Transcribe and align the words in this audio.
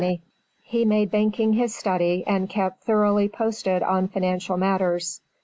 He 0.63 0.83
made 0.83 1.11
banking 1.11 1.53
his 1.53 1.75
study 1.75 2.23
and 2.25 2.49
kept 2.49 2.85
thoroughly 2.85 3.29
posted 3.29 3.83
on 3.83 4.07
financial 4.07 4.57
matters. 4.57 5.21